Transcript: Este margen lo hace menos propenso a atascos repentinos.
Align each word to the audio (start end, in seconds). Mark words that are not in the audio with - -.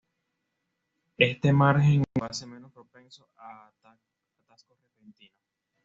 Este 1.19 1.53
margen 1.53 2.03
lo 2.15 2.25
hace 2.25 2.47
menos 2.47 2.71
propenso 2.71 3.29
a 3.37 3.67
atascos 3.67 4.81
repentinos. 4.81 5.37